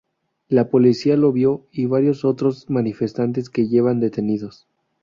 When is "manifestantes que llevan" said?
2.71-3.99